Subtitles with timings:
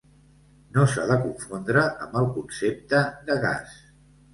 [0.77, 3.83] No s'ha de confondre amb el concepte de gas.